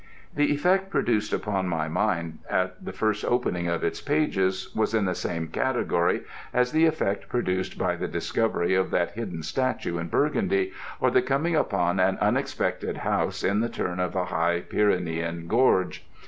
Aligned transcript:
The 0.33 0.51
effect 0.51 0.89
produced 0.89 1.31
upon 1.31 1.67
my 1.67 1.87
mind 1.87 2.39
at 2.49 2.83
the 2.83 2.91
first 2.91 3.23
opening 3.23 3.67
of 3.67 3.83
its 3.83 4.01
pages 4.01 4.73
was 4.75 4.95
in 4.95 5.05
the 5.05 5.13
same 5.13 5.45
category 5.49 6.21
as 6.51 6.71
the 6.71 6.87
effect 6.87 7.29
produced 7.29 7.77
by 7.77 7.95
the 7.95 8.07
discovery 8.07 8.73
of 8.73 8.89
that 8.89 9.11
hidden 9.11 9.43
statue 9.43 9.99
in 9.99 10.07
Burgundy, 10.07 10.73
or 10.99 11.11
the 11.11 11.21
coming 11.21 11.55
upon 11.55 11.99
an 11.99 12.17
unexpected 12.19 12.97
house 12.97 13.43
in 13.43 13.59
the 13.59 13.69
turn 13.69 13.99
of 13.99 14.15
a 14.15 14.25
high 14.25 14.61
Pyrenean 14.61 15.45
gorge. 15.47 16.03